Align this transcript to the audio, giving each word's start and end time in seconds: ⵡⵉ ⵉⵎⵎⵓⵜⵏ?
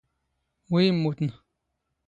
ⵡⵉ 0.71 0.85
ⵉⵎⵎⵓⵜⵏ? 0.89 1.31